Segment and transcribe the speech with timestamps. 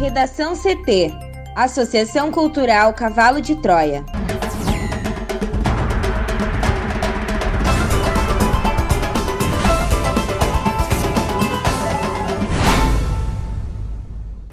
[0.00, 1.12] Redação CT
[1.54, 4.02] Associação Cultural Cavalo de Troia.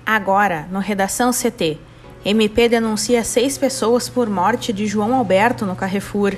[0.05, 1.77] Agora, no Redação CT,
[2.25, 6.35] MP denuncia seis pessoas por morte de João Alberto no Carrefour.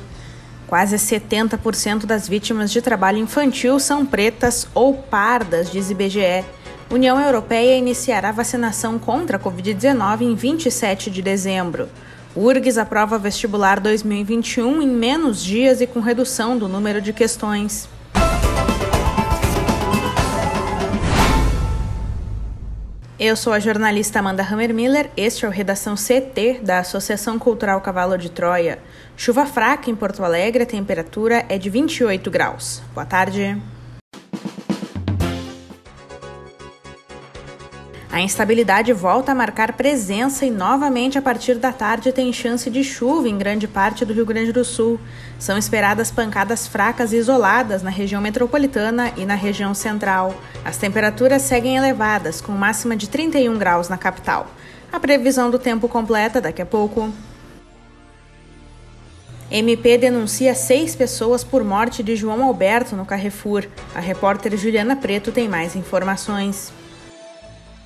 [0.67, 6.45] Quase 70% das vítimas de trabalho infantil são pretas ou pardas, diz IBGE.
[6.91, 11.87] União Europeia iniciará vacinação contra a Covid-19 em 27 de dezembro.
[12.35, 17.87] URGS aprova vestibular 2021 em menos dias e com redução do número de questões.
[23.19, 28.17] Eu sou a jornalista Amanda Hammermiller, este é o Redação CT da Associação Cultural Cavalo
[28.17, 28.79] de Troia.
[29.15, 32.81] Chuva fraca em Porto Alegre, a temperatura é de 28 graus.
[32.95, 33.61] Boa tarde.
[38.19, 42.83] A instabilidade volta a marcar presença e novamente a partir da tarde tem chance de
[42.83, 44.99] chuva em grande parte do Rio Grande do Sul.
[45.39, 50.35] São esperadas pancadas fracas e isoladas na região metropolitana e na região central.
[50.65, 54.47] As temperaturas seguem elevadas, com máxima de 31 graus na capital.
[54.91, 57.09] A previsão do tempo completa daqui a pouco.
[59.49, 63.65] MP denuncia seis pessoas por morte de João Alberto no Carrefour.
[63.95, 66.77] A repórter Juliana Preto tem mais informações.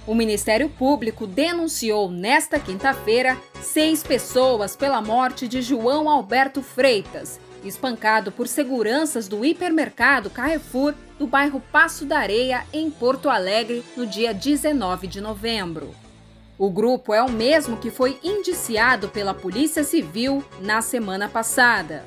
[0.05, 8.29] O Ministério Público denunciou nesta quinta-feira seis pessoas pela morte de João Alberto Freitas, espancado
[8.29, 14.33] por seguranças do hipermercado Carrefour do bairro Passo da Areia, em Porto Alegre, no dia
[14.33, 15.95] 19 de novembro.
[16.57, 22.03] O grupo é o mesmo que foi indiciado pela Polícia Civil na semana passada.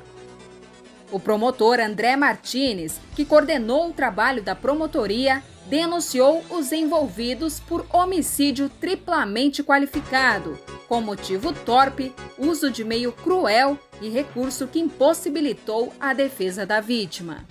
[1.11, 8.69] O promotor André Martinez, que coordenou o trabalho da promotoria, denunciou os envolvidos por homicídio
[8.69, 16.65] triplamente qualificado, com motivo torpe, uso de meio cruel e recurso que impossibilitou a defesa
[16.65, 17.45] da vítima.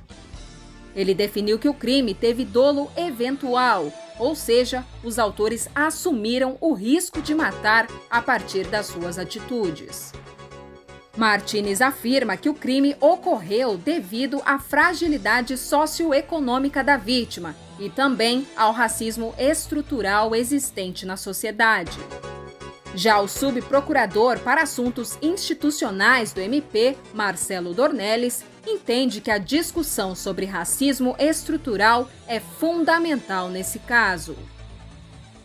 [0.94, 7.20] Ele definiu que o crime teve dolo eventual, ou seja, os autores assumiram o risco
[7.20, 10.14] de matar a partir das suas atitudes.
[11.14, 18.72] Martinez afirma que o crime ocorreu devido à fragilidade socioeconômica da vítima e também ao
[18.72, 21.98] racismo estrutural existente na sociedade.
[22.94, 30.46] Já o subprocurador para assuntos institucionais do MP, Marcelo Dornelles, entende que a discussão sobre
[30.46, 34.34] racismo estrutural é fundamental nesse caso.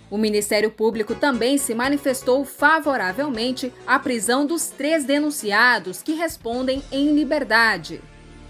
[0.09, 7.13] O Ministério Público também se manifestou favoravelmente à prisão dos três denunciados que respondem em
[7.13, 8.01] liberdade.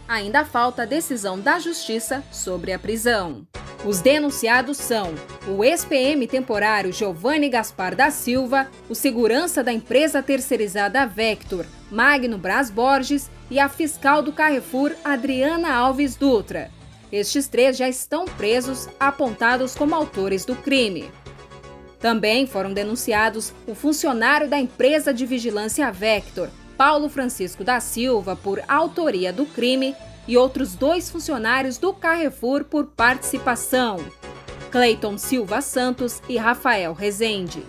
[0.08, 3.48] Ainda falta decisão da Justiça sobre a prisão.
[3.84, 5.16] Os denunciados são
[5.48, 12.70] o ex-PM temporário Giovanni Gaspar da Silva, o segurança da empresa terceirizada Vector, Magno Bras
[12.70, 16.70] Borges, e a fiscal do Carrefour, Adriana Alves Dutra.
[17.12, 21.12] Estes três já estão presos, apontados como autores do crime.
[22.00, 28.62] Também foram denunciados o funcionário da empresa de vigilância Vector, Paulo Francisco da Silva, por
[28.68, 29.96] autoria do crime,
[30.28, 33.98] e outros dois funcionários do Carrefour por participação,
[34.72, 37.64] Cleiton Silva Santos e Rafael Rezende.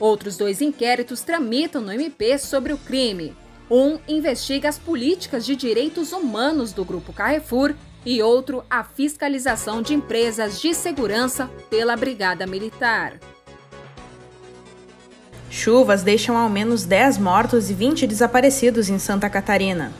[0.00, 3.36] Outros dois inquéritos tramitam no MP sobre o crime.
[3.70, 7.74] Um investiga as políticas de direitos humanos do Grupo Carrefour
[8.06, 13.18] e outro a fiscalização de empresas de segurança pela Brigada Militar.
[15.50, 19.92] Chuvas deixam ao menos 10 mortos e 20 desaparecidos em Santa Catarina.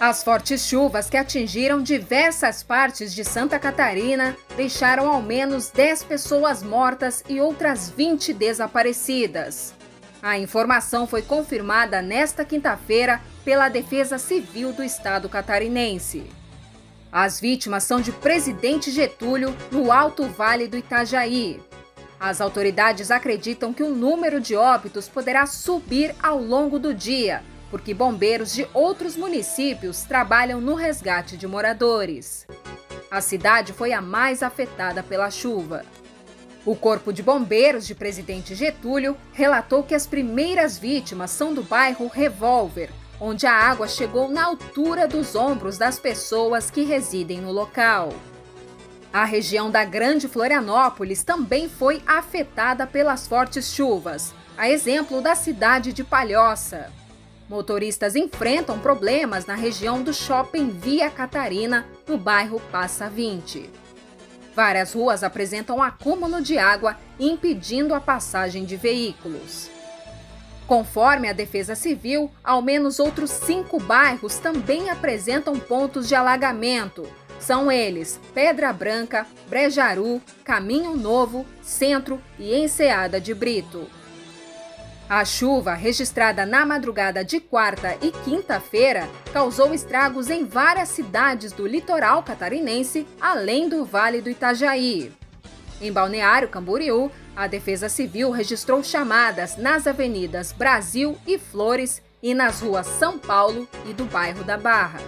[0.00, 6.62] As fortes chuvas que atingiram diversas partes de Santa Catarina deixaram ao menos 10 pessoas
[6.62, 9.72] mortas e outras 20 desaparecidas.
[10.20, 16.24] A informação foi confirmada nesta quinta-feira pela Defesa Civil do Estado catarinense.
[17.12, 21.60] As vítimas são de Presidente Getúlio, no Alto Vale do Itajaí.
[22.18, 27.94] As autoridades acreditam que o número de óbitos poderá subir ao longo do dia, porque
[27.94, 32.46] bombeiros de outros municípios trabalham no resgate de moradores.
[33.10, 35.84] A cidade foi a mais afetada pela chuva.
[36.66, 42.08] O Corpo de Bombeiros de Presidente Getúlio relatou que as primeiras vítimas são do bairro
[42.08, 42.90] Revolver,
[43.20, 48.12] onde a água chegou na altura dos ombros das pessoas que residem no local.
[49.12, 55.92] A região da Grande Florianópolis também foi afetada pelas fortes chuvas, a exemplo da cidade
[55.92, 56.90] de Palhoça.
[57.48, 63.68] Motoristas enfrentam problemas na região do shopping Via Catarina, no bairro Passa 20.
[64.56, 69.68] Várias ruas apresentam acúmulo de água, impedindo a passagem de veículos.
[70.66, 77.06] Conforme a Defesa Civil, ao menos outros cinco bairros também apresentam pontos de alagamento.
[77.38, 83.86] São eles Pedra Branca, Brejaru, Caminho Novo, Centro e Enseada de Brito.
[85.08, 91.66] A chuva, registrada na madrugada de quarta e quinta-feira, causou estragos em várias cidades do
[91.66, 95.12] litoral catarinense, além do Vale do Itajaí.
[95.80, 102.60] Em Balneário Camboriú, a Defesa Civil registrou chamadas nas avenidas Brasil e Flores e nas
[102.60, 105.00] ruas São Paulo e do bairro da Barra.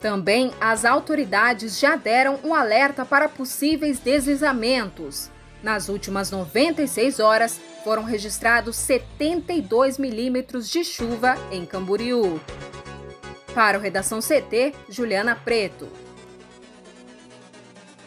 [0.00, 5.30] Também as autoridades já deram um alerta para possíveis deslizamentos.
[5.62, 12.40] Nas últimas 96 horas, foram registrados 72 milímetros de chuva em Camboriú.
[13.54, 15.88] Para o Redação CT, Juliana Preto.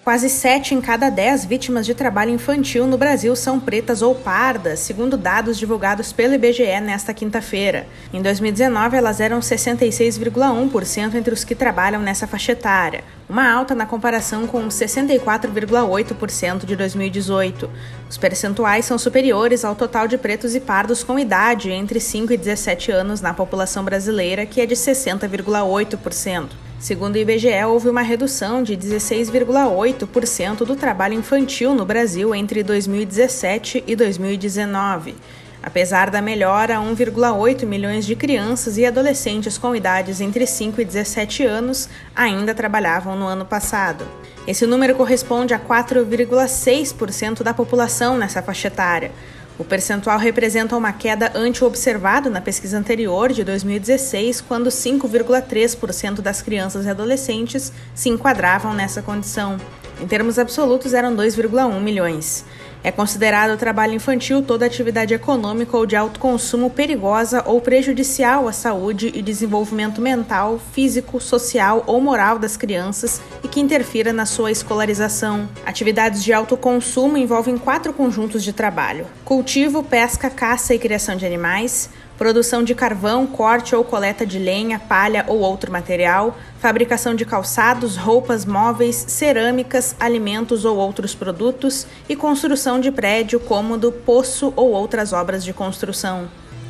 [0.06, 4.78] Quase 7 em cada 10 vítimas de trabalho infantil no Brasil são pretas ou pardas,
[4.82, 7.88] segundo dados divulgados pelo IBGE nesta quinta-feira.
[8.14, 13.88] Em 2019, elas eram 66,1% entre os que trabalham nessa faixa etária, uma alta na
[13.88, 17.68] comparação com 64,8% de 2018.
[18.08, 22.38] Os percentuais são superiores ao total de pretos e pardos com idade entre 5 e
[22.38, 26.65] 17 anos na população brasileira, que é de 60,8%.
[26.80, 33.84] Segundo o IBGE, houve uma redução de 16,8% do trabalho infantil no Brasil entre 2017
[33.88, 35.16] e 2019.
[35.64, 41.44] Apesar da melhora, 1,8 milhões de crianças e adolescentes com idades entre 5 e 17
[41.44, 44.06] anos ainda trabalhavam no ano passado.
[44.46, 49.12] Esse número corresponde a 4,6% da população nessa faixa etária.
[49.58, 56.86] O percentual representa uma queda ante-observada na pesquisa anterior, de 2016, quando 5,3% das crianças
[56.86, 59.58] e adolescentes se enquadravam nessa condição.
[60.02, 62.44] Em termos absolutos, eram 2,1 milhões.
[62.86, 68.52] É considerado trabalho infantil toda atividade econômica ou de alto consumo perigosa ou prejudicial à
[68.52, 74.52] saúde e desenvolvimento mental, físico, social ou moral das crianças e que interfira na sua
[74.52, 75.50] escolarização.
[75.66, 81.26] Atividades de alto consumo envolvem quatro conjuntos de trabalho: cultivo, pesca, caça e criação de
[81.26, 87.26] animais, produção de carvão, corte ou coleta de lenha, palha ou outro material, fabricação de
[87.26, 91.86] calçados, roupas, móveis, cerâmicas, alimentos ou outros produtos.
[92.08, 96.28] E construção de prédio, cômodo, poço ou outras obras de construção.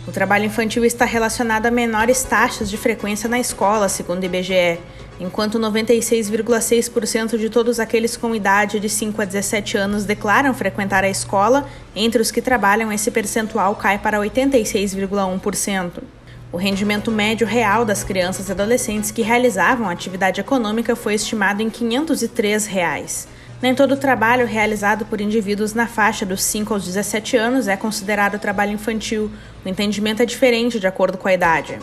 [0.07, 4.79] O trabalho infantil está relacionado a menores taxas de frequência na escola, segundo o IBGE,
[5.19, 11.09] enquanto 96,6% de todos aqueles com idade de 5 a 17 anos declaram frequentar a
[11.09, 16.03] escola, entre os que trabalham esse percentual cai para 86,1%.
[16.51, 21.69] O rendimento médio real das crianças e adolescentes que realizavam atividade econômica foi estimado em
[21.69, 23.27] 503 reais.
[23.61, 28.39] Nem todo trabalho realizado por indivíduos na faixa dos 5 aos 17 anos é considerado
[28.39, 29.31] trabalho infantil.
[29.65, 31.79] O entendimento é diferente de acordo com a idade.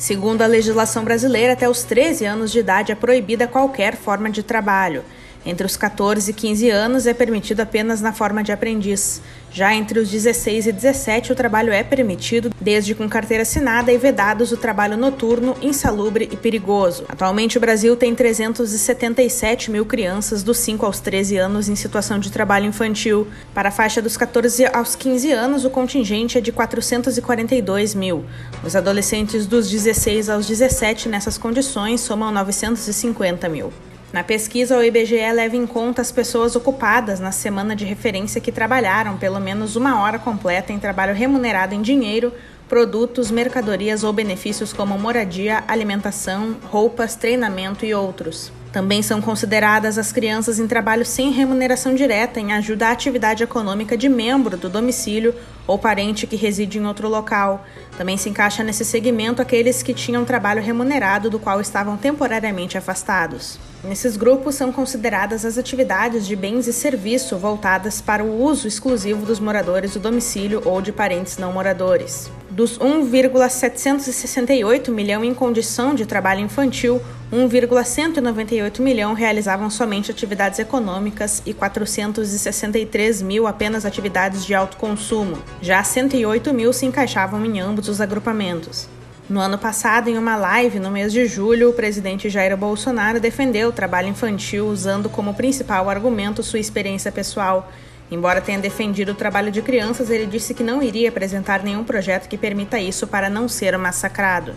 [0.00, 4.42] Segundo a legislação brasileira, até os 13 anos de idade é proibida qualquer forma de
[4.42, 5.04] trabalho.
[5.44, 9.22] Entre os 14 e 15 anos é permitido apenas na forma de aprendiz.
[9.50, 13.96] Já entre os 16 e 17, o trabalho é permitido, desde com carteira assinada e
[13.98, 17.04] vedados o trabalho noturno, insalubre e perigoso.
[17.08, 22.30] Atualmente, o Brasil tem 377 mil crianças dos 5 aos 13 anos em situação de
[22.30, 23.26] trabalho infantil.
[23.54, 28.24] Para a faixa dos 14 aos 15 anos, o contingente é de 442 mil.
[28.62, 33.72] Os adolescentes dos 16 aos 17 nessas condições somam 950 mil.
[34.12, 38.50] Na pesquisa, o IBGE leva em conta as pessoas ocupadas na semana de referência que
[38.50, 42.32] trabalharam pelo menos uma hora completa em trabalho remunerado em dinheiro,
[42.68, 48.52] produtos, mercadorias ou benefícios como moradia, alimentação, roupas, treinamento e outros.
[48.72, 53.96] Também são consideradas as crianças em trabalho sem remuneração direta em ajuda à atividade econômica
[53.96, 55.34] de membro do domicílio
[55.70, 57.64] ou parente que reside em outro local.
[57.96, 63.56] Também se encaixa nesse segmento aqueles que tinham trabalho remunerado do qual estavam temporariamente afastados.
[63.84, 69.24] Nesses grupos são consideradas as atividades de bens e serviço voltadas para o uso exclusivo
[69.24, 72.28] dos moradores do domicílio ou de parentes não moradores.
[72.50, 77.00] Dos 1,768 milhão em condição de trabalho infantil,
[77.32, 85.38] 1,198 milhão realizavam somente atividades econômicas e 463 mil apenas atividades de alto consumo.
[85.62, 88.88] Já 108 mil se encaixavam em ambos os agrupamentos.
[89.28, 93.68] No ano passado, em uma live no mês de julho, o presidente Jair Bolsonaro defendeu
[93.68, 97.70] o trabalho infantil usando como principal argumento sua experiência pessoal.
[98.10, 102.26] Embora tenha defendido o trabalho de crianças, ele disse que não iria apresentar nenhum projeto
[102.26, 104.54] que permita isso para não ser massacrado.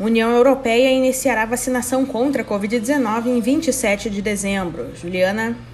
[0.00, 4.96] União Europeia iniciará vacinação contra a Covid-19 em 27 de dezembro.
[4.96, 5.71] Juliana.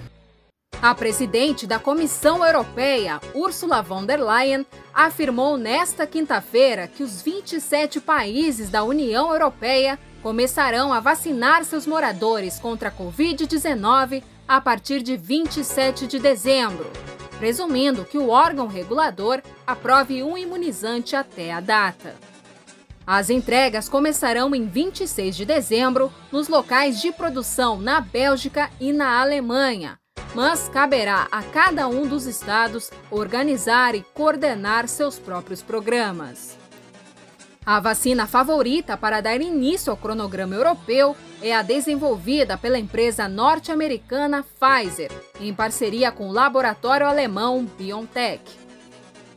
[0.81, 7.99] A presidente da Comissão Europeia, Ursula von der Leyen, afirmou nesta quinta-feira que os 27
[7.99, 15.17] países da União Europeia começarão a vacinar seus moradores contra a Covid-19 a partir de
[15.17, 16.89] 27 de dezembro,
[17.39, 22.15] presumindo que o órgão regulador aprove um imunizante até a data.
[23.05, 29.19] As entregas começarão em 26 de dezembro nos locais de produção na Bélgica e na
[29.19, 29.98] Alemanha
[30.33, 36.57] mas caberá a cada um dos estados organizar e coordenar seus próprios programas.
[37.65, 44.43] A vacina favorita para dar início ao cronograma europeu é a desenvolvida pela empresa norte-americana
[44.43, 48.41] Pfizer, em parceria com o laboratório alemão BioNTech.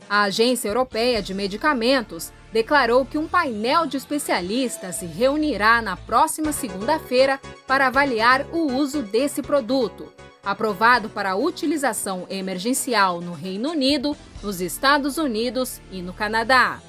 [0.09, 6.51] A Agência Europeia de Medicamentos declarou que um painel de especialistas se reunirá na próxima
[6.51, 10.11] segunda-feira para avaliar o uso desse produto
[10.43, 16.81] aprovado para utilização emergencial no Reino Unido, nos Estados Unidos e no Canadá.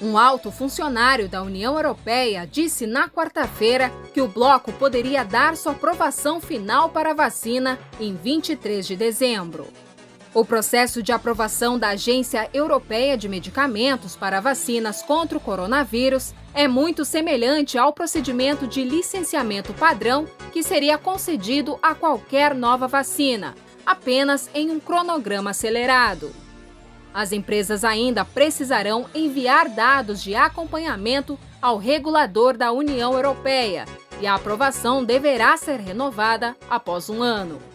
[0.00, 5.72] Um alto funcionário da União Europeia disse na quarta-feira que o bloco poderia dar sua
[5.72, 9.66] aprovação final para a vacina em 23 de dezembro.
[10.32, 16.68] O processo de aprovação da Agência Europeia de Medicamentos para vacinas contra o coronavírus é
[16.68, 24.48] muito semelhante ao procedimento de licenciamento padrão que seria concedido a qualquer nova vacina, apenas
[24.54, 26.30] em um cronograma acelerado.
[27.12, 33.84] As empresas ainda precisarão enviar dados de acompanhamento ao regulador da União Europeia
[34.20, 37.69] e a aprovação deverá ser renovada após um ano.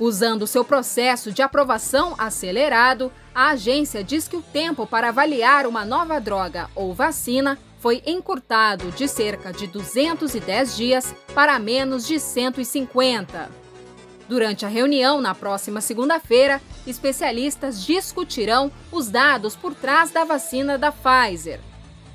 [0.00, 5.84] Usando seu processo de aprovação acelerado, a agência diz que o tempo para avaliar uma
[5.84, 13.50] nova droga ou vacina foi encurtado de cerca de 210 dias para menos de 150.
[14.26, 20.90] Durante a reunião na próxima segunda-feira, especialistas discutirão os dados por trás da vacina da
[20.90, 21.60] Pfizer.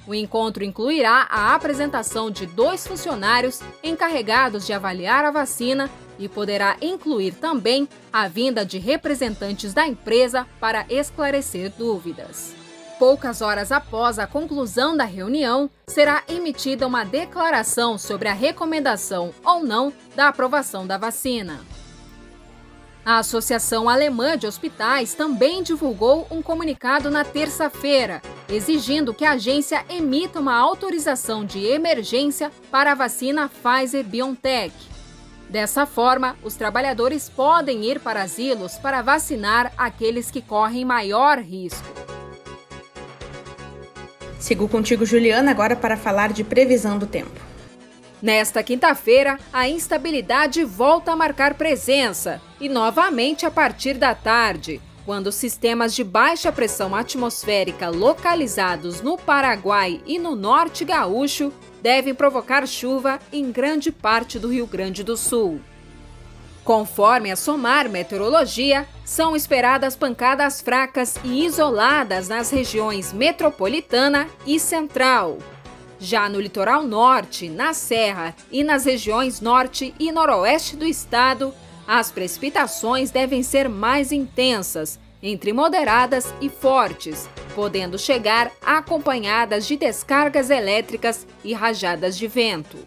[0.07, 6.77] O encontro incluirá a apresentação de dois funcionários encarregados de avaliar a vacina e poderá
[6.81, 12.55] incluir também a vinda de representantes da empresa para esclarecer dúvidas.
[12.97, 19.63] Poucas horas após a conclusão da reunião, será emitida uma declaração sobre a recomendação ou
[19.63, 21.59] não da aprovação da vacina.
[23.05, 28.19] A Associação Alemã de Hospitais também divulgou um comunicado na terça-feira,
[28.49, 34.94] exigindo que a agência emita uma autorização de emergência para a vacina Pfizer-BioNTech.
[35.55, 41.87] Dessa forma, os trabalhadores podem ir para asilos para vacinar aqueles que correm maior risco.
[44.37, 47.39] Sigo contigo, Juliana, agora para falar de previsão do tempo.
[48.21, 55.31] Nesta quinta-feira, a instabilidade volta a marcar presença e novamente a partir da tarde, quando
[55.31, 63.19] sistemas de baixa pressão atmosférica localizados no Paraguai e no norte gaúcho devem provocar chuva
[63.31, 65.61] em grande parte do Rio Grande do Sul.
[66.63, 75.37] Conforme a SOMAR Meteorologia, são esperadas pancadas fracas e isoladas nas regiões metropolitana e central.
[75.99, 81.53] Já no litoral norte, na Serra e nas regiões norte e noroeste do estado,
[81.87, 90.49] as precipitações devem ser mais intensas, entre moderadas e fortes, podendo chegar acompanhadas de descargas
[90.49, 92.77] elétricas e rajadas de vento.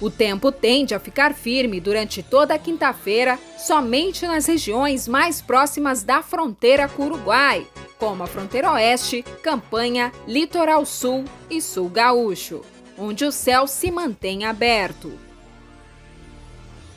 [0.00, 6.02] O tempo tende a ficar firme durante toda a quinta-feira, somente nas regiões mais próximas
[6.02, 7.66] da fronteira com o Uruguai,
[7.98, 12.62] como a fronteira oeste, Campanha, Litoral Sul e Sul Gaúcho,
[12.98, 15.12] onde o céu se mantém aberto.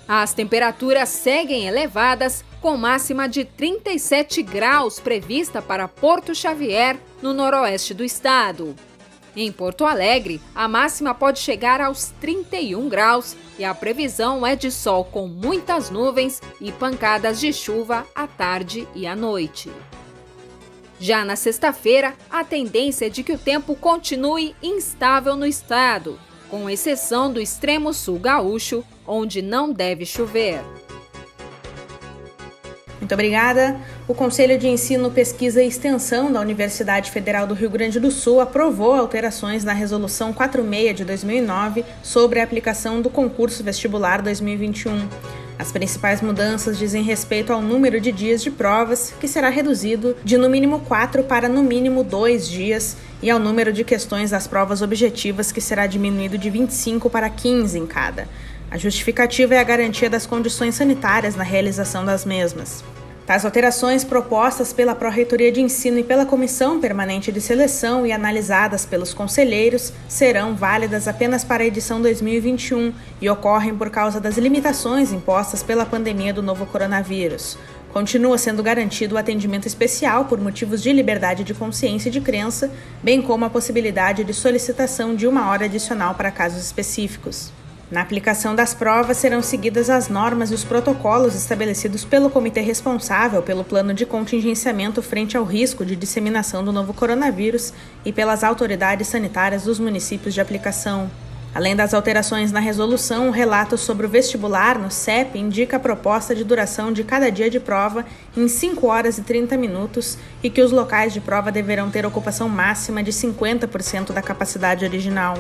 [0.08, 7.94] As temperaturas seguem elevadas, com máxima de 37 graus prevista para Porto Xavier, no noroeste
[7.94, 8.76] do estado.
[9.36, 14.72] Em Porto Alegre, a máxima pode chegar aos 31 graus e a previsão é de
[14.72, 19.72] sol com muitas nuvens e pancadas de chuva à tarde e à noite.
[21.00, 26.18] Já na sexta-feira, a tendência é de que o tempo continue instável no estado,
[26.50, 30.62] com exceção do extremo sul gaúcho, onde não deve chover.
[33.06, 33.80] Muito obrigada.
[34.08, 38.42] O Conselho de Ensino, Pesquisa e Extensão da Universidade Federal do Rio Grande do Sul
[38.42, 45.08] aprovou alterações na Resolução 46 de 2009 sobre a aplicação do concurso vestibular 2021.
[45.58, 50.38] As principais mudanças dizem respeito ao número de dias de provas, que será reduzido de
[50.38, 54.84] no mínimo quatro para no mínimo dois dias, e ao número de questões das provas
[54.84, 58.30] objetivas, que será diminuído de 25 para 15 em cada.
[58.70, 62.84] A justificativa é a garantia das condições sanitárias na realização das mesmas.
[63.26, 68.86] Tais alterações propostas pela Pró-Reitoria de Ensino e pela Comissão Permanente de Seleção e analisadas
[68.86, 75.12] pelos conselheiros serão válidas apenas para a edição 2021 e ocorrem por causa das limitações
[75.12, 77.58] impostas pela pandemia do novo coronavírus.
[77.96, 82.70] Continua sendo garantido o atendimento especial por motivos de liberdade de consciência e de crença,
[83.02, 87.54] bem como a possibilidade de solicitação de uma hora adicional para casos específicos.
[87.90, 93.42] Na aplicação das provas serão seguidas as normas e os protocolos estabelecidos pelo comitê responsável
[93.42, 97.72] pelo plano de contingenciamento frente ao risco de disseminação do novo coronavírus
[98.04, 101.10] e pelas autoridades sanitárias dos municípios de aplicação.
[101.56, 106.36] Além das alterações na resolução, o relato sobre o vestibular no CEP indica a proposta
[106.36, 110.62] de duração de cada dia de prova em 5 horas e 30 minutos e que
[110.62, 115.38] os locais de prova deverão ter ocupação máxima de 50% da capacidade original.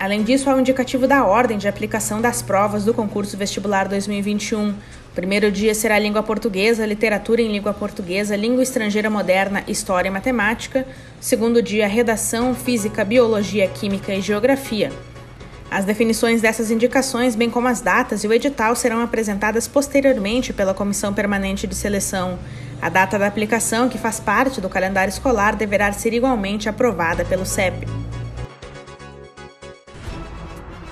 [0.00, 4.70] Além disso, há o indicativo da ordem de aplicação das provas do concurso vestibular 2021.
[4.70, 4.74] O
[5.14, 10.84] primeiro dia será língua portuguesa, literatura em língua portuguesa, língua estrangeira moderna, história e matemática.
[11.20, 14.90] O segundo dia, redação, física, biologia, química e geografia.
[15.70, 20.72] As definições dessas indicações, bem como as datas e o edital, serão apresentadas posteriormente pela
[20.72, 22.38] Comissão Permanente de Seleção.
[22.80, 27.44] A data da aplicação, que faz parte do calendário escolar, deverá ser igualmente aprovada pelo
[27.44, 27.86] CEP.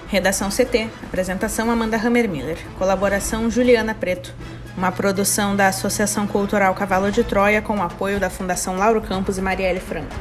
[0.09, 0.89] Redação CT.
[1.05, 2.59] Apresentação Amanda Hammermiller.
[2.79, 4.35] Colaboração Juliana Preto.
[4.77, 9.39] Uma produção da Associação Cultural Cavalo de Troia com o apoio da Fundação Lauro Campos
[9.39, 10.15] e Marielle Franco.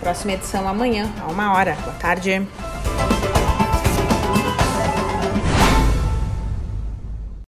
[0.00, 1.76] Próxima edição amanhã, a uma hora.
[1.82, 2.46] Boa tarde.